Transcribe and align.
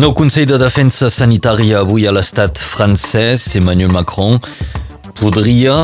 Nou 0.00 0.14
Consell 0.16 0.46
de 0.48 0.56
Defensa 0.56 1.10
Sanitària 1.12 1.82
avui 1.82 2.06
a 2.08 2.12
l'estat 2.14 2.56
francès, 2.56 3.42
Emmanuel 3.58 3.90
Macron, 3.92 4.38
podria 5.18 5.74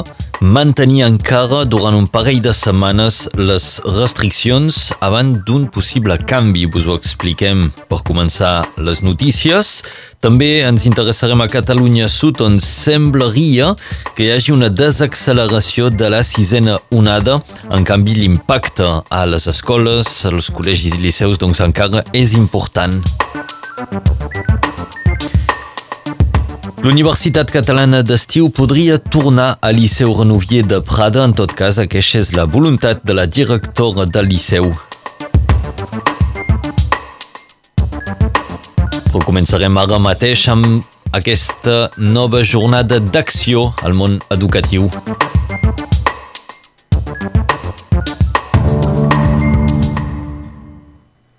mantenir 0.40 1.02
encara 1.04 1.66
durant 1.68 1.92
un 1.98 2.06
parell 2.08 2.40
de 2.40 2.54
setmanes 2.56 3.26
les 3.36 3.66
restriccions 3.98 4.78
abans 5.04 5.42
d'un 5.44 5.66
possible 5.68 6.16
canvi. 6.32 6.64
Vos 6.64 6.88
ho 6.88 6.96
expliquem 6.96 7.66
per 7.90 8.00
començar 8.08 8.62
les 8.80 9.04
notícies. 9.04 9.82
També 10.24 10.62
ens 10.64 10.88
interessarem 10.88 11.44
a 11.44 11.50
Catalunya 11.52 12.08
Sud, 12.08 12.40
on 12.40 12.56
semblaria 12.56 13.74
que 14.16 14.24
hi 14.24 14.32
hagi 14.32 14.56
una 14.56 14.72
desacceleració 14.72 15.90
de 15.92 16.08
la 16.16 16.22
sisena 16.24 16.78
onada. 16.88 17.36
En 17.68 17.84
canvi, 17.84 18.16
l'impacte 18.22 18.88
a 19.12 19.22
les 19.28 19.44
escoles, 19.52 20.22
als 20.24 20.48
col·legis 20.48 20.96
i 20.96 21.04
liceus, 21.04 21.36
doncs 21.36 21.60
encara 21.68 22.06
és 22.16 22.32
important. 22.32 23.02
L'Universitat 26.80 27.50
Catalana 27.52 28.00
d'Estiu 28.00 28.48
podria 28.48 28.96
tornar 28.96 29.58
al 29.60 29.76
Liceu 29.76 30.14
Renovier 30.16 30.62
de 30.64 30.78
Prada, 30.80 31.26
en 31.28 31.34
tot 31.36 31.52
cas 31.52 31.76
aquesta 31.82 32.22
és 32.22 32.32
la 32.32 32.46
voluntat 32.48 33.04
de 33.04 33.16
la 33.18 33.26
directora 33.28 34.06
del 34.08 34.30
Liceu. 34.32 34.70
Però 39.10 39.24
començarem 39.28 39.76
ara 39.82 40.00
mateix 40.00 40.48
amb 40.48 40.80
aquesta 41.12 41.90
nova 41.98 42.40
jornada 42.44 42.96
d'acció 43.00 43.74
al 43.84 43.92
món 43.92 44.16
educatiu. 44.32 44.88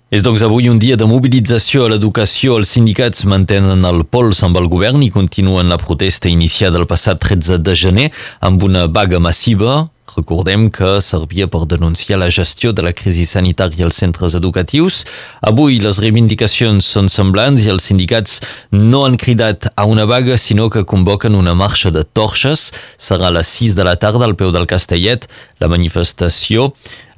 És 0.08 0.22
doncs 0.24 0.40
avui 0.40 0.70
un 0.72 0.78
dia 0.80 0.96
de 0.96 1.04
mobilització 1.04 1.82
a 1.84 1.90
l'educació. 1.92 2.54
Els 2.56 2.70
sindicats 2.72 3.26
mantenen 3.28 3.84
el 3.84 4.06
pols 4.08 4.40
amb 4.46 4.56
el 4.56 4.64
govern 4.72 5.02
i 5.04 5.10
continuen 5.12 5.68
la 5.68 5.76
protesta 5.76 6.30
iniciada 6.32 6.80
el 6.80 6.86
passat 6.88 7.20
13 7.20 7.58
de 7.60 7.74
gener 7.76 8.06
amb 8.40 8.64
una 8.64 8.86
vaga 8.88 9.20
massiva 9.20 9.82
Recordem 10.18 10.66
que 10.68 10.98
servia 11.00 11.46
per 11.46 11.60
denunciar 11.70 12.18
la 12.18 12.26
gestió 12.28 12.72
de 12.74 12.82
la 12.82 12.90
crisi 12.92 13.22
sanitària 13.28 13.84
als 13.86 14.00
centres 14.02 14.34
educatius. 14.34 15.04
Avui 15.46 15.78
les 15.78 16.00
reivindicacions 16.02 16.88
són 16.96 17.06
semblants 17.12 17.62
i 17.62 17.70
els 17.70 17.86
sindicats 17.86 18.40
no 18.74 19.04
han 19.06 19.14
cridat 19.20 19.68
a 19.76 19.86
una 19.86 20.08
vaga, 20.10 20.34
sinó 20.34 20.66
que 20.74 20.82
convoquen 20.82 21.38
una 21.38 21.54
marxa 21.54 21.94
de 21.94 22.02
torxes. 22.02 22.72
Serà 22.98 23.30
a 23.30 23.36
les 23.38 23.54
6 23.60 23.78
de 23.78 23.86
la 23.86 23.94
tarda 23.94 24.26
al 24.26 24.34
peu 24.34 24.50
del 24.50 24.66
Castellet. 24.66 25.28
La 25.62 25.70
manifestació 25.70 26.72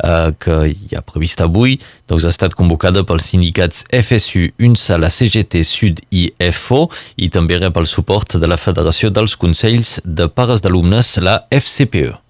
eh, 0.05 0.37
que 0.37 0.61
hi 0.69 0.97
ha 0.97 1.01
prevista 1.01 1.49
avui 1.49 1.79
doncs 2.05 2.29
ha 2.29 2.37
estat 2.37 2.53
convocada 2.59 3.07
pels 3.09 3.33
sindicats 3.33 3.87
FSU, 3.89 4.51
UNSA, 4.61 5.01
la 5.01 5.09
CGT 5.09 5.65
Sud 5.65 6.05
i 6.13 6.29
FO 6.53 6.87
i 7.17 7.33
també 7.33 7.57
rep 7.63 7.81
el 7.81 7.89
suport 7.89 8.37
de 8.37 8.51
la 8.51 8.61
Federació 8.61 9.09
dels 9.09 9.41
Consells 9.41 10.03
de 10.05 10.29
Pares 10.29 10.61
d'Alumnes, 10.61 11.17
la 11.25 11.47
FCPE. 11.49 12.30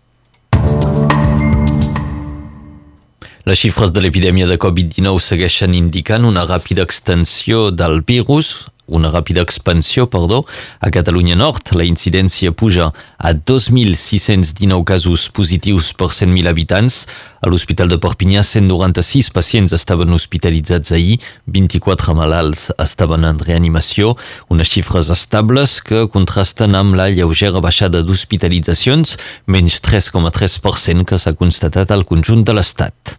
Les 3.51 3.59
xifres 3.59 3.91
de 3.91 3.99
l'epidèmia 3.99 4.47
de 4.47 4.55
Covid-19 4.63 5.19
segueixen 5.27 5.73
indicant 5.75 6.23
una 6.23 6.45
ràpida 6.47 6.85
extensió 6.87 7.73
del 7.75 7.97
virus, 8.07 8.69
una 8.87 9.09
ràpida 9.11 9.43
expansió, 9.43 10.05
perdó, 10.07 10.45
a 10.79 10.91
Catalunya 10.95 11.35
Nord. 11.35 11.73
La 11.75 11.83
incidència 11.83 12.53
puja 12.55 12.93
a 13.19 13.33
2.619 13.35 14.85
casos 14.87 15.25
positius 15.35 15.89
per 15.99 16.13
100.000 16.15 16.47
habitants. 16.47 17.01
A 17.43 17.51
l'Hospital 17.51 17.91
de 17.91 17.99
Perpinyà, 17.99 18.45
196 18.47 19.33
pacients 19.35 19.75
estaven 19.75 20.15
hospitalitzats 20.15 20.95
ahir, 20.95 21.17
24 21.51 22.15
malalts 22.15 22.69
estaven 22.79 23.27
en 23.27 23.41
reanimació, 23.43 24.13
unes 24.47 24.71
xifres 24.71 25.11
estables 25.11 25.81
que 25.83 26.05
contrasten 26.13 26.79
amb 26.79 26.95
la 26.95 27.09
lleugera 27.11 27.59
baixada 27.59 28.05
d'hospitalitzacions, 28.07 29.17
menys 29.51 29.81
3,3% 29.91 31.03
que 31.03 31.19
s'ha 31.19 31.35
constatat 31.35 31.91
al 31.91 32.07
conjunt 32.07 32.47
de 32.47 32.55
l'Estat. 32.55 33.19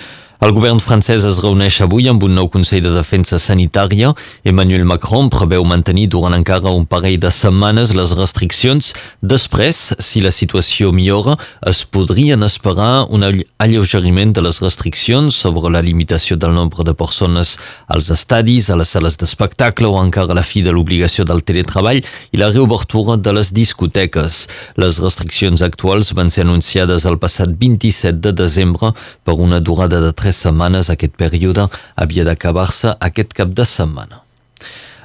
El 0.41 0.55
govern 0.57 0.79
francès 0.81 1.21
es 1.29 1.35
reuneix 1.43 1.75
avui 1.85 2.07
amb 2.09 2.23
un 2.25 2.31
nou 2.33 2.47
Consell 2.49 2.81
de 2.81 2.89
Defensa 2.95 3.37
Sanitària. 3.37 4.07
Emmanuel 4.41 4.87
Macron 4.89 5.27
preveu 5.29 5.61
mantenir 5.69 6.07
durant 6.09 6.33
encara 6.33 6.71
un 6.73 6.87
parell 6.89 7.19
de 7.21 7.29
setmanes 7.29 7.91
les 7.93 8.15
restriccions. 8.17 8.87
Després, 9.21 9.81
si 10.01 10.23
la 10.25 10.31
situació 10.33 10.89
millora, 10.97 11.35
es 11.69 11.83
podrien 11.85 12.41
esperar 12.41 13.05
un 13.13 13.27
alleugeriment 13.27 14.33
de 14.33 14.41
les 14.47 14.57
restriccions 14.65 15.37
sobre 15.43 15.69
la 15.69 15.83
limitació 15.85 16.39
del 16.41 16.57
nombre 16.57 16.87
de 16.89 16.97
persones 16.97 17.59
als 17.85 18.09
estadis, 18.09 18.71
a 18.73 18.79
les 18.81 18.95
sales 18.97 19.21
d'espectacle 19.21 19.93
o 19.93 20.01
encara 20.01 20.33
la 20.33 20.41
fi 20.41 20.65
de 20.65 20.73
l'obligació 20.73 21.21
del 21.21 21.45
teletreball 21.45 22.01
i 22.01 22.41
la 22.41 22.49
reobertura 22.49 23.19
de 23.21 23.35
les 23.37 23.53
discoteques. 23.53 24.41
Les 24.81 24.97
restriccions 25.05 25.61
actuals 25.61 26.15
van 26.17 26.33
ser 26.33 26.49
anunciades 26.49 27.05
el 27.05 27.21
passat 27.21 27.53
27 27.61 28.17
de 28.25 28.33
desembre 28.41 28.95
per 29.21 29.37
una 29.37 29.61
durada 29.61 30.01
de 30.01 30.09
3 30.09 30.30
tres 30.31 30.47
setmanes 30.47 30.89
aquest 30.89 31.17
període 31.19 31.67
havia 31.99 32.23
d'acabar-se 32.23 32.95
aquest 32.99 33.33
cap 33.35 33.49
de 33.51 33.65
setmana. 33.67 34.21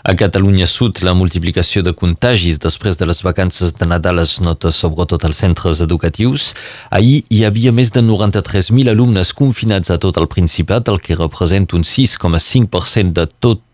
A 0.06 0.14
Catalunya 0.14 0.68
Sud, 0.70 1.00
la 1.02 1.16
multiplicació 1.18 1.82
de 1.82 1.90
contagis 1.90 2.60
després 2.62 2.94
de 2.94 3.08
les 3.10 3.24
vacances 3.26 3.72
de 3.74 3.88
Nadal 3.90 4.20
es 4.22 4.36
nota 4.38 4.70
sobretot 4.70 5.24
als 5.26 5.40
centres 5.42 5.80
educatius. 5.82 6.52
Ahir 6.94 7.24
hi 7.26 7.42
havia 7.42 7.72
més 7.74 7.90
de 7.90 8.04
93.000 8.06 8.92
alumnes 8.94 9.34
confinats 9.34 9.90
a 9.90 9.98
tot 9.98 10.20
el 10.22 10.30
Principat, 10.30 10.86
el 10.86 11.02
que 11.02 11.18
representa 11.18 11.74
un 11.74 11.82
6,5% 11.82 13.18
de 13.18 13.26
tot 13.26 13.65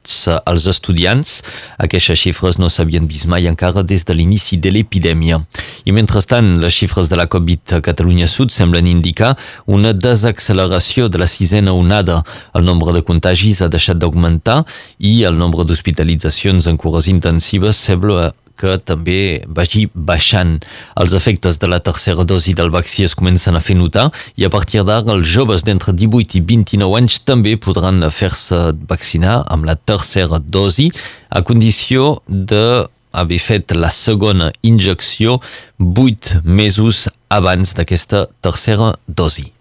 els 0.47 0.67
estudiants. 0.71 1.43
Aquestes 1.83 2.19
xifres 2.19 2.59
no 2.59 2.71
s'havien 2.73 3.07
vist 3.09 3.29
mai 3.31 3.47
encara 3.51 3.83
des 3.83 4.05
de 4.05 4.17
l'inici 4.17 4.59
de 4.59 4.73
l'epidèmia. 4.75 5.41
I 5.87 5.95
mentrestant, 5.95 6.55
les 6.61 6.75
xifres 6.75 7.09
de 7.09 7.17
la 7.19 7.27
Covid 7.27 7.77
a 7.79 7.81
Catalunya 7.85 8.29
Sud 8.29 8.53
semblen 8.53 8.91
indicar 8.91 9.37
una 9.67 9.93
desacceleració 9.93 11.09
de 11.09 11.23
la 11.23 11.31
sisena 11.31 11.73
onada. 11.73 12.23
El 12.55 12.65
nombre 12.65 12.93
de 12.93 13.03
contagis 13.07 13.63
ha 13.63 13.71
deixat 13.73 13.99
d'augmentar 14.03 14.63
i 14.99 15.23
el 15.29 15.39
nombre 15.39 15.65
d'hospitalitzacions 15.65 16.67
en 16.67 16.77
cures 16.77 17.09
intensives 17.09 17.77
sembla 17.77 18.33
que 18.57 18.77
també 18.79 19.43
vagi 19.47 19.87
baixant. 19.95 20.59
Els 21.01 21.15
efectes 21.19 21.59
de 21.63 21.71
la 21.71 21.81
tercera 21.81 22.25
dosi 22.25 22.55
del 22.59 22.73
vaccí 22.75 23.07
es 23.07 23.17
comencen 23.19 23.57
a 23.57 23.63
fer 23.65 23.77
notar 23.79 24.11
i 24.37 24.47
a 24.47 24.51
partir 24.53 24.85
d'ara 24.87 25.17
els 25.17 25.29
joves 25.29 25.65
d'entre 25.67 25.95
18 25.97 26.39
i 26.39 26.45
29 26.53 26.99
anys 27.01 27.21
també 27.29 27.57
podran 27.57 28.03
fer-se 28.11 28.73
vaccinar 28.89 29.43
amb 29.53 29.69
la 29.69 29.77
tercera 29.77 30.41
dosi 30.43 30.91
a 31.31 31.43
condició 31.43 32.21
de 32.29 32.87
haver 33.13 33.39
fet 33.39 33.73
la 33.77 33.91
segona 33.93 34.51
injecció 34.63 35.41
8 35.79 36.43
mesos 36.45 37.09
abans 37.29 37.75
d'aquesta 37.77 38.27
tercera 38.41 38.95
dosi. 39.07 39.53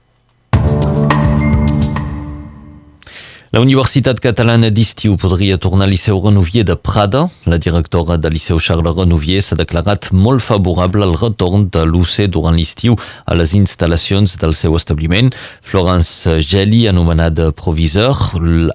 La 3.52 3.60
Universitat 3.60 4.22
Catalana 4.24 4.70
d'Estiu 4.72 5.18
podria 5.20 5.58
tornar 5.60 5.84
al 5.84 5.92
Liceu 5.92 6.22
Renovier 6.24 6.62
de 6.64 6.78
Prada. 6.80 7.26
La 7.44 7.58
directora 7.60 8.16
del 8.16 8.32
Liceu 8.32 8.62
Charles 8.64 8.96
Renovier 8.96 9.42
s'ha 9.44 9.58
declarat 9.60 10.08
molt 10.16 10.40
favorable 10.40 11.04
al 11.04 11.18
retorn 11.20 11.66
de 11.68 11.84
l'UC 11.84 12.30
durant 12.32 12.56
l'estiu 12.56 12.96
a 13.28 13.36
les 13.36 13.52
instal·lacions 13.60 14.38
del 14.40 14.56
seu 14.56 14.80
establiment. 14.80 15.34
Florence 15.60 16.38
Gelli, 16.40 16.86
anomenada 16.88 17.52
provisor, 17.52 18.16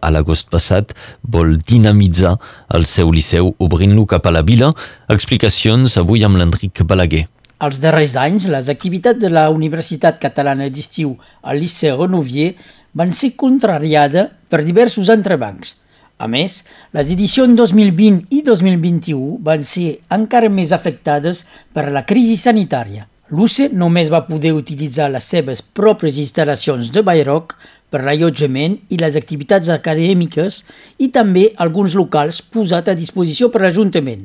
a 0.03 0.13
l'agost 0.13 0.53
passat 0.53 0.93
vol 1.25 1.57
dinamitzar 1.57 2.37
el 2.77 2.85
seu 2.85 3.17
liceu 3.17 3.55
obrint-lo 3.57 4.05
cap 4.05 4.29
a 4.29 4.37
la 4.37 4.45
vila. 4.45 4.75
Explicacions 5.09 5.97
avui 5.97 6.21
amb 6.29 6.37
l'Enric 6.37 6.85
Balaguer. 6.85 7.25
Els 7.65 7.79
darrers 7.81 8.13
anys, 8.21 8.45
les 8.53 8.67
activitats 8.69 9.17
de 9.17 9.31
la 9.33 9.49
Universitat 9.49 10.19
Catalana 10.21 10.69
d'Estiu 10.69 11.17
al 11.41 11.65
Liceu 11.65 11.97
Renovier 12.03 12.51
van 12.97 13.13
ser 13.13 13.35
contrariades 13.37 14.31
per 14.49 14.63
diversos 14.65 15.11
entrebancs. 15.13 15.75
A 16.17 16.29
més, 16.33 16.63
les 16.97 17.11
edicions 17.13 17.53
2020 17.59 18.33
i 18.33 18.41
2021 18.45 19.37
van 19.45 19.67
ser 19.69 19.99
encara 20.17 20.49
més 20.49 20.73
afectades 20.73 21.45
per 21.77 21.91
la 21.93 22.07
crisi 22.09 22.39
sanitària. 22.41 23.05
L'UCE 23.29 23.69
només 23.75 24.09
va 24.09 24.23
poder 24.25 24.55
utilitzar 24.55 25.11
les 25.11 25.27
seves 25.29 25.61
pròpies 25.61 26.17
instal·lacions 26.23 26.93
de 26.95 27.03
Bayroc 27.05 27.57
per 27.91 28.05
l'allotjament 28.07 28.79
i 28.89 29.01
les 29.03 29.19
activitats 29.19 29.69
acadèmiques 29.75 30.63
i 31.03 31.11
també 31.13 31.51
alguns 31.65 31.99
locals 31.99 32.41
posats 32.41 32.95
a 32.95 32.97
disposició 32.97 33.51
per 33.51 33.67
l'Ajuntament. 33.67 34.25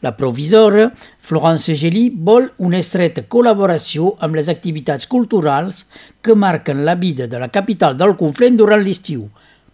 La 0.00 0.12
provisora, 0.16 0.92
Florence 1.18 1.74
Geli, 1.74 2.04
vol 2.14 2.44
una 2.62 2.78
estreta 2.78 3.24
col·laboració 3.26 4.12
amb 4.22 4.38
les 4.38 4.46
activitats 4.52 5.08
culturals 5.10 5.80
que 6.22 6.36
marquen 6.38 6.84
la 6.86 6.94
vida 6.94 7.26
de 7.26 7.40
la 7.42 7.48
capital 7.50 7.96
del 7.98 8.14
Conflent 8.20 8.60
durant 8.60 8.84
l'estiu, 8.86 9.24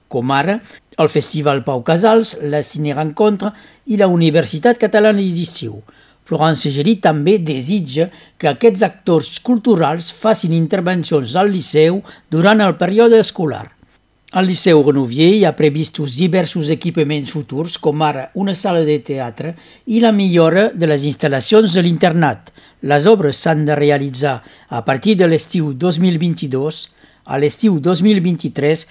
com 0.08 0.32
ara 0.32 0.56
el 0.96 1.12
Festival 1.12 1.60
Pau 1.66 1.84
Casals, 1.84 2.38
la 2.40 2.62
Cine 2.64 2.96
Rencontre 2.96 3.52
i 3.84 4.00
la 4.00 4.08
Universitat 4.08 4.80
Catalana 4.80 5.20
d'Estiu. 5.20 5.76
Florence 6.24 6.72
Gerí 6.72 6.96
també 7.04 7.36
desitja 7.36 8.08
que 8.40 8.48
aquests 8.48 8.80
actors 8.86 9.28
culturals 9.44 10.08
facin 10.08 10.56
intervencions 10.56 11.36
al 11.36 11.52
Liceu 11.52 12.00
durant 12.32 12.64
el 12.64 12.78
període 12.80 13.20
escolar. 13.20 13.73
Al 14.34 14.48
Liceu 14.50 14.80
Renouvier 14.82 15.28
hi 15.30 15.44
ha 15.46 15.52
previstos 15.54 16.16
diversos 16.18 16.66
equipaments 16.74 17.30
futurs, 17.30 17.76
com 17.78 18.00
ara 18.02 18.24
una 18.34 18.56
sala 18.58 18.80
de 18.82 18.96
teatre 18.98 19.52
i 19.86 20.00
la 20.02 20.10
millora 20.10 20.64
de 20.74 20.88
les 20.90 21.04
instal·lacions 21.06 21.76
de 21.78 21.84
l'internat. 21.86 22.50
Les 22.82 23.06
obres 23.06 23.38
s'han 23.38 23.62
de 23.68 23.76
realitzar 23.78 24.40
a 24.74 24.80
partir 24.82 25.14
de 25.20 25.28
l'estiu 25.30 25.70
2022. 25.78 26.80
A 27.30 27.38
l'estiu 27.38 27.78
2023, 27.78 28.82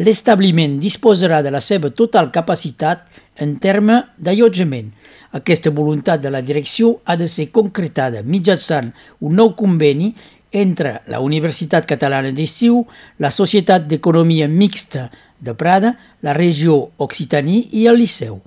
l'establiment 0.00 0.80
disposarà 0.80 1.42
de 1.44 1.52
la 1.52 1.60
seva 1.60 1.92
total 1.92 2.32
capacitat 2.32 3.04
en 3.44 3.58
terme 3.60 4.00
d'allotjament. 4.16 4.88
Aquesta 5.36 5.68
voluntat 5.68 6.24
de 6.24 6.32
la 6.32 6.40
direcció 6.40 6.94
ha 7.04 7.20
de 7.20 7.28
ser 7.28 7.50
concretada 7.52 8.24
mitjançant 8.24 8.94
un 9.20 9.36
nou 9.36 9.52
conveni 9.52 10.14
entre 10.52 11.00
la 11.06 11.20
Universitat 11.20 11.86
Catalana 11.88 12.32
d'Estiu, 12.32 12.84
la 13.18 13.30
Societat 13.30 13.86
d'Economia 13.88 14.48
Mixta 14.48 15.08
de 15.40 15.54
Prada, 15.54 15.94
la 16.22 16.34
regió 16.36 16.88
Occitanie 16.98 17.68
i 17.72 17.86
el 17.86 18.00
Liceu. 18.00 18.40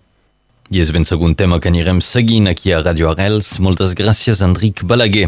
I 0.72 0.80
és 0.80 0.92
ben 0.96 1.04
segon 1.04 1.36
tema 1.36 1.60
que 1.60 1.68
anirem 1.68 2.00
seguint 2.00 2.48
aquí 2.48 2.72
a 2.72 2.80
Radio 2.80 3.10
Arrels. 3.12 3.58
Moltes 3.60 3.92
gràcies, 3.98 4.40
Enric 4.46 4.86
Balaguer. 4.88 5.28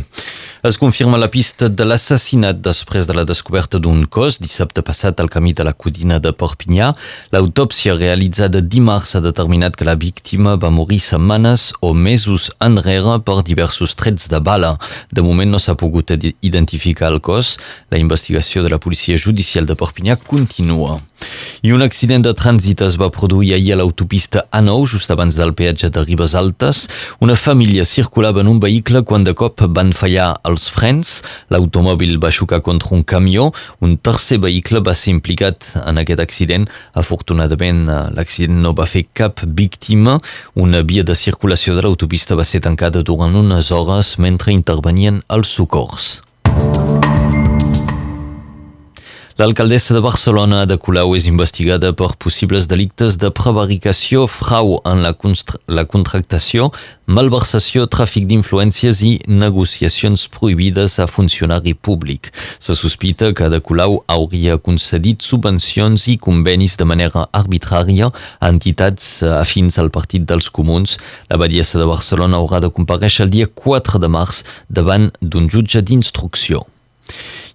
Es 0.63 0.77
confirma 0.77 1.17
la 1.19 1.27
pista 1.27 1.67
de 1.67 1.83
l'assassinat 1.83 2.61
després 2.63 3.03
de 3.03 3.11
la 3.17 3.25
descoberta 3.27 3.81
d'un 3.83 4.05
cos 4.07 4.37
dissabte 4.39 4.79
passat 4.87 5.19
al 5.19 5.27
camí 5.27 5.51
de 5.51 5.65
la 5.67 5.73
Codina 5.75 6.21
de 6.23 6.31
Perpinyà. 6.31 6.93
L'autòpsia 7.35 7.97
realitzada 7.97 8.61
dimarts 8.63 9.17
ha 9.17 9.23
determinat 9.25 9.75
que 9.75 9.83
la 9.83 9.97
víctima 9.99 10.55
va 10.55 10.71
morir 10.71 11.01
setmanes 11.03 11.73
o 11.83 11.91
mesos 11.91 12.47
enrere 12.63 13.19
per 13.27 13.41
diversos 13.43 13.97
trets 13.99 14.31
de 14.31 14.39
bala. 14.39 14.77
De 15.11 15.19
moment 15.19 15.51
no 15.51 15.59
s'ha 15.59 15.75
pogut 15.75 16.15
identificar 16.15 17.11
el 17.11 17.19
cos. 17.19 17.57
La 17.91 17.99
investigació 17.99 18.63
de 18.63 18.71
la 18.71 18.79
policia 18.79 19.19
judicial 19.19 19.67
de 19.67 19.75
Perpinyà 19.75 20.15
continua. 20.15 21.01
I 21.63 21.71
un 21.71 21.83
accident 21.83 22.23
de 22.23 22.33
trànsit 22.35 22.81
es 22.83 22.97
va 22.99 23.11
produir 23.15 23.53
ahir 23.55 23.75
a 23.75 23.77
l'autopista 23.79 24.43
A9, 24.51 24.87
just 24.95 25.11
abans 25.11 25.35
del 25.39 25.53
peatge 25.55 25.89
de 25.89 26.03
Ribes 26.03 26.35
Altes. 26.35 26.87
Una 27.23 27.35
família 27.39 27.85
circulava 27.87 28.41
en 28.41 28.49
un 28.51 28.59
vehicle 28.59 29.03
quan 29.07 29.23
de 29.23 29.35
cop 29.35 29.63
van 29.69 29.93
fallar 29.95 30.33
els 30.53 30.69
frens. 30.73 31.15
L'automòbil 31.53 32.19
va 32.23 32.31
xocar 32.33 32.61
contra 32.65 32.93
un 32.95 33.03
camió. 33.03 33.49
Un 33.81 33.97
tercer 33.97 34.39
vehicle 34.43 34.83
va 34.85 34.95
ser 34.97 35.15
implicat 35.15 35.73
en 35.83 36.01
aquest 36.01 36.23
accident. 36.23 36.69
Afortunadament, 36.93 37.85
l'accident 38.15 38.61
no 38.63 38.75
va 38.77 38.87
fer 38.89 39.05
cap 39.13 39.43
víctima. 39.43 40.19
Una 40.55 40.83
via 40.85 41.03
de 41.03 41.17
circulació 41.17 41.75
de 41.75 41.85
l'autopista 41.85 42.37
va 42.39 42.47
ser 42.47 42.63
tancada 42.63 43.03
durant 43.03 43.35
unes 43.35 43.71
hores 43.71 44.17
mentre 44.21 44.55
intervenien 44.55 45.23
els 45.33 45.57
socors. 45.57 46.19
L'alcaldessa 49.35 49.95
de 49.95 49.99
Barcelona 49.99 50.59
de 50.69 50.75
Colau 50.77 51.15
és 51.17 51.25
investigada 51.25 51.89
per 51.97 52.11
possibles 52.21 52.67
delictes 52.69 53.15
de 53.17 53.31
prevaricació, 53.33 54.27
frau 54.29 54.75
en 54.85 54.99
la, 55.01 55.09
la 55.73 55.83
contractació, 55.89 56.67
malversació, 57.09 57.87
tràfic 57.89 58.27
d'influències 58.29 58.99
i 59.01 59.13
negociacions 59.25 60.27
prohibides 60.35 60.99
a 61.01 61.07
funcionari 61.09 61.73
públic. 61.73 62.29
Se 62.61 62.75
sospita 62.77 63.31
que 63.33 63.49
de 63.49 63.57
Colau 63.57 64.03
hauria 64.05 64.59
concedit 64.61 65.25
subvencions 65.25 66.05
i 66.13 66.19
convenis 66.21 66.77
de 66.77 66.85
manera 66.85 67.25
arbitrària 67.33 68.11
a 68.13 68.51
entitats 68.53 69.23
afins 69.39 69.79
al 69.81 69.89
Partit 69.89 70.29
dels 70.29 70.51
Comuns. 70.53 70.99
La 71.33 71.41
badiessa 71.41 71.81
de 71.81 71.89
Barcelona 71.89 72.37
haurà 72.37 72.61
de 72.61 72.69
compareixer 72.69 73.25
el 73.25 73.33
dia 73.33 73.49
4 73.49 73.97
de 73.97 74.13
març 74.13 74.43
davant 74.69 75.09
d'un 75.25 75.49
jutge 75.49 75.81
d'instrucció 75.81 76.67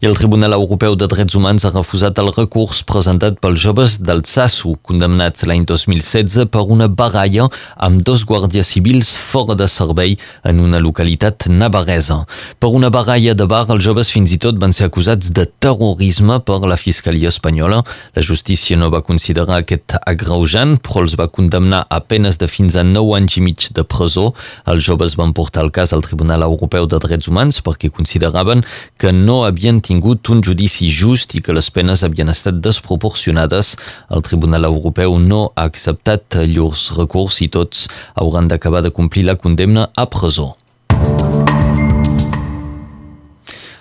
i 0.01 0.07
el 0.07 0.15
Tribunal 0.15 0.53
Europeu 0.53 0.95
de 0.95 1.09
Drets 1.11 1.35
Humans 1.35 1.65
ha 1.67 1.73
refusat 1.75 2.19
el 2.23 2.29
recurs 2.31 2.85
presentat 2.87 3.41
pels 3.43 3.59
joves 3.59 3.97
del 3.99 4.21
Tsasu, 4.23 4.77
condemnats 4.87 5.43
l'any 5.43 5.65
2016 5.67 6.47
per 6.55 6.63
una 6.71 6.87
baralla 6.87 7.49
amb 7.75 8.05
dos 8.07 8.23
guàrdies 8.29 8.71
civils 8.77 9.11
fora 9.19 9.57
de 9.59 9.67
servei 9.67 10.15
en 10.47 10.61
una 10.63 10.79
localitat 10.79 11.49
navarresa. 11.51 12.21
Per 12.63 12.71
una 12.71 12.93
baralla 12.95 13.35
de 13.35 13.47
bar, 13.51 13.65
els 13.75 13.83
joves 13.83 14.13
fins 14.15 14.37
i 14.37 14.39
tot 14.39 14.61
van 14.63 14.71
ser 14.77 14.87
acusats 14.87 15.33
de 15.35 15.49
terrorisme 15.59 16.39
per 16.47 16.61
la 16.63 16.79
Fiscalia 16.79 17.35
espanyola. 17.35 17.83
La 18.15 18.23
justícia 18.23 18.79
no 18.79 18.93
va 18.95 19.03
considerar 19.03 19.65
aquest 19.65 19.97
agreujant, 19.99 20.77
però 20.79 21.03
els 21.03 21.19
va 21.19 21.27
condemnar 21.27 21.83
a 21.91 21.99
penes 22.07 22.39
de 22.39 22.47
fins 22.47 22.79
a 22.79 22.87
9 22.87 23.19
anys 23.19 23.41
i 23.41 23.45
mig 23.49 23.67
de 23.75 23.83
presó. 23.83 24.29
Els 24.71 24.87
joves 24.87 25.19
van 25.19 25.35
portar 25.35 25.67
el 25.67 25.75
cas 25.75 25.91
al 25.91 26.07
Tribunal 26.07 26.47
Europeu 26.47 26.87
de 26.87 27.03
Drets 27.03 27.27
Humans 27.27 27.65
perquè 27.67 27.91
consideraven 27.91 28.63
que 28.95 29.11
no 29.11 29.43
havien 29.43 29.83
tingut 29.89 30.29
un 30.29 30.45
judici 30.45 30.91
just 30.93 31.35
i 31.39 31.43
que 31.45 31.57
les 31.57 31.71
penes 31.73 32.05
havien 32.05 32.29
estat 32.33 32.61
desproporcionades. 32.65 33.75
El 34.13 34.25
Tribunal 34.27 34.69
Europeu 34.69 35.19
no 35.23 35.43
ha 35.55 35.67
acceptat 35.71 36.41
llurs 36.45 36.91
recurs 37.01 37.41
i 37.47 37.51
tots 37.59 37.89
hauran 38.15 38.53
d'acabar 38.53 38.85
de 38.85 38.95
complir 38.95 39.25
la 39.29 39.39
condemna 39.41 39.89
a 39.97 40.09
presó. 40.13 40.53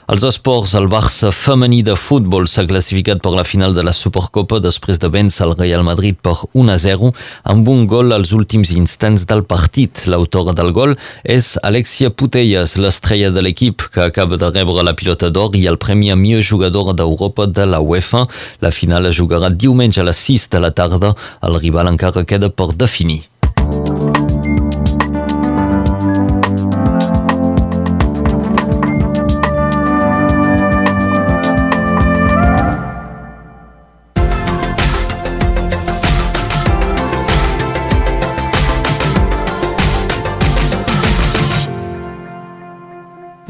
Els 0.07 0.23
esports, 0.23 0.71
el 0.79 0.85
Barça 0.87 1.33
femení 1.35 1.81
de 1.83 1.91
futbol 1.99 2.45
s'ha 2.47 2.63
classificat 2.63 3.19
per 3.19 3.33
la 3.35 3.43
final 3.43 3.73
de 3.75 3.83
la 3.83 3.91
Supercopa 3.91 4.61
després 4.63 5.01
de 5.03 5.09
vèncer 5.11 5.43
el 5.43 5.51
Real 5.59 5.83
Madrid 5.83 6.15
per 6.23 6.31
1-0 6.55 7.09
amb 7.51 7.67
un 7.67 7.83
gol 7.91 8.15
als 8.15 8.31
últims 8.31 8.71
instants 8.71 9.27
del 9.27 9.43
partit. 9.43 10.05
L'autora 10.07 10.55
del 10.55 10.71
gol 10.71 10.95
és 11.27 11.57
Alexia 11.59 12.07
Putellas, 12.07 12.77
l'estrella 12.79 13.35
de 13.35 13.43
l'equip 13.43 13.83
que 13.91 14.07
acaba 14.07 14.39
de 14.39 14.47
rebre 14.55 14.87
la 14.87 14.95
pilota 14.95 15.27
d'or 15.27 15.59
i 15.59 15.67
el 15.67 15.75
premi 15.75 16.07
a 16.07 16.15
millor 16.15 16.47
jugadora 16.53 16.95
d'Europa 16.95 17.51
de 17.51 17.67
la 17.67 17.83
UEFA. 17.83 18.29
La 18.63 18.71
final 18.71 19.11
es 19.11 19.19
jugarà 19.19 19.51
diumenge 19.51 19.99
a 19.99 20.07
les 20.07 20.23
6 20.23 20.53
de 20.55 20.63
la 20.63 20.71
tarda. 20.71 21.17
El 21.43 21.59
rival 21.59 21.91
encara 21.91 22.23
queda 22.23 22.47
per 22.47 22.71
definir. 22.79 23.25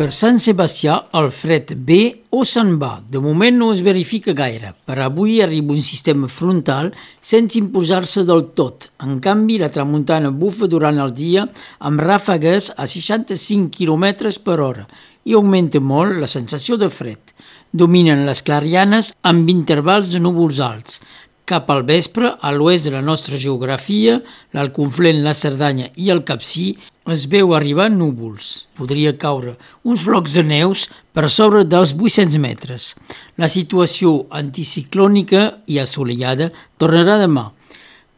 Per 0.07 0.13
Sant 0.15 0.37
Sebastià, 0.39 0.93
el 1.19 1.25
fred 1.35 1.73
ve 1.83 1.97
o 2.31 2.45
se'n 2.47 2.77
va. 2.79 2.93
De 3.11 3.19
moment 3.19 3.57
no 3.59 3.73
es 3.73 3.81
verifica 3.83 4.31
gaire. 4.31 4.69
Per 4.87 4.95
avui 5.03 5.41
arriba 5.43 5.75
un 5.75 5.81
sistema 5.83 6.29
frontal 6.31 6.93
sense 7.19 7.59
imposar-se 7.59 8.23
del 8.23 8.45
tot. 8.55 8.87
En 9.03 9.17
canvi, 9.19 9.57
la 9.59 9.67
tramuntana 9.67 10.31
bufa 10.31 10.71
durant 10.71 11.01
el 11.03 11.11
dia 11.11 11.43
amb 11.89 11.99
ràfegues 11.99 12.69
a 12.77 12.87
65 12.87 13.67
km 13.75 14.31
per 14.47 14.57
hora 14.63 14.87
i 15.27 15.35
augmenta 15.35 15.83
molt 15.83 16.21
la 16.23 16.31
sensació 16.31 16.79
de 16.79 16.87
fred. 16.87 17.35
Dominen 17.75 18.23
les 18.29 18.45
clarianes 18.47 19.11
amb 19.27 19.51
intervals 19.51 20.07
de 20.13 20.23
núvols 20.23 20.63
alts. 20.63 21.01
Cap 21.47 21.69
al 21.71 21.85
vespre, 21.87 22.33
a 22.43 22.49
l'oest 22.51 22.89
de 22.89 22.91
la 22.91 22.99
nostra 22.99 23.37
geografia, 23.39 24.17
l'Alconflent, 24.51 25.21
la 25.23 25.31
Cerdanya 25.31 25.85
i 25.95 26.09
el 26.11 26.25
Capcí, 26.27 26.73
es 27.07 27.23
veu 27.31 27.53
arribar 27.55 27.85
núvols. 27.87 28.65
Podria 28.75 29.13
caure 29.15 29.53
uns 29.87 30.03
flocs 30.03 30.35
de 30.35 30.43
neus 30.43 30.89
per 31.15 31.29
sobre 31.31 31.63
dels 31.63 31.93
800 31.95 32.35
metres. 32.43 32.89
La 33.39 33.47
situació 33.47 34.25
anticiclònica 34.41 35.45
i 35.71 35.79
assolellada 35.79 36.49
tornarà 36.75 37.15
demà. 37.23 37.45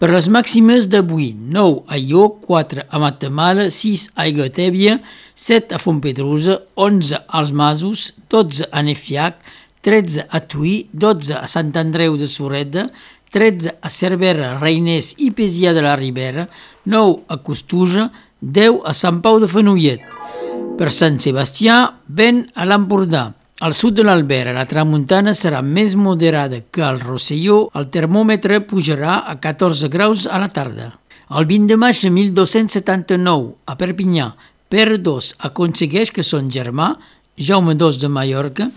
Per 0.01 0.09
les 0.09 0.25
màximes 0.33 0.89
d'avui, 0.89 1.29
9 1.37 1.85
a 1.85 2.01
Ió, 2.01 2.25
4 2.49 2.87
a 2.89 3.05
Matamala, 3.05 3.69
6 3.69 4.09
a 4.17 4.25
Igatèbia, 4.25 5.03
7 5.37 5.77
a 5.77 5.83
Fontpedrosa, 5.85 6.63
11 6.73 7.27
als 7.27 7.53
Masos, 7.53 8.09
12 8.33 8.71
a 8.73 8.81
Nefiac, 8.81 9.43
13 9.81 10.25
a 10.29 10.39
Tuí, 10.41 10.89
12 10.91 11.37
a 11.39 11.47
Sant 11.47 11.71
Andreu 11.79 12.17
de 12.19 12.27
Soreda, 12.27 12.89
13 13.31 13.75
a 13.81 13.89
Cervera, 13.89 14.55
Reiners 14.59 15.13
i 15.17 15.31
Pesia 15.31 15.73
de 15.73 15.83
la 15.85 15.95
Ribera, 15.95 16.47
9 16.85 17.25
a 17.27 17.37
Costuja, 17.45 18.09
10 18.41 18.81
a 18.85 18.93
Sant 18.93 19.21
Pau 19.21 19.39
de 19.39 19.49
Fenollet. 19.51 20.01
Per 20.79 20.89
Sant 20.95 21.19
Sebastià, 21.21 21.81
vent 22.07 22.45
a 22.55 22.65
l'Empordà. 22.65 23.29
Al 23.59 23.73
sud 23.75 23.97
de 23.97 24.05
l'Albera, 24.07 24.53
la 24.55 24.63
tramuntana 24.63 25.33
serà 25.35 25.59
més 25.61 25.97
moderada 25.99 26.61
que 26.71 26.83
al 26.85 27.01
Rosselló. 27.03 27.65
El 27.75 27.89
termòmetre 27.91 28.61
pujarà 28.63 29.19
a 29.27 29.35
14 29.43 29.89
graus 29.91 30.23
a 30.25 30.39
la 30.39 30.47
tarda. 30.47 30.93
El 31.29 31.45
20 31.45 31.67
de 31.73 31.75
maig 31.77 31.99
de 31.99 32.09
1279, 32.09 33.51
a 33.67 33.75
Perpinyà, 33.75 34.29
Pere 34.69 34.95
II 35.01 35.33
aconsegueix 35.49 36.13
que 36.15 36.23
son 36.23 36.47
germà, 36.49 36.93
Jaume 37.35 37.75
II 37.75 37.99
de 37.99 38.09
Mallorca, 38.09 38.69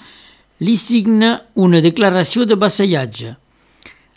li 0.60 0.74
signa 0.76 1.36
una 1.54 1.80
declaració 1.84 2.44
de 2.46 2.58
vassallatge. 2.58 3.36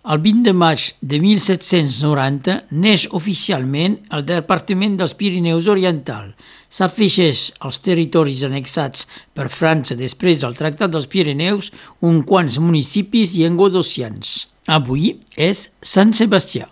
El 0.06 0.20
20 0.22 0.44
de 0.46 0.52
maig 0.54 0.82
de 1.02 1.18
1790 1.18 2.56
neix 2.78 3.08
oficialment 3.18 3.96
el 4.14 4.22
Departament 4.28 5.00
dels 5.00 5.16
Pirineus 5.18 5.66
Oriental. 5.74 6.28
S'afegeix 6.70 7.42
als 7.66 7.82
territoris 7.82 8.44
annexats 8.46 9.08
per 9.34 9.50
França 9.50 9.98
després 9.98 10.44
del 10.44 10.54
Tractat 10.60 10.94
dels 10.94 11.10
Pirineus 11.10 11.72
un 12.06 12.22
quants 12.22 12.60
municipis 12.62 13.34
llengodocians. 13.34 14.44
Avui 14.70 15.16
és 15.34 15.72
Sant 15.82 16.14
Sebastià. 16.14 16.70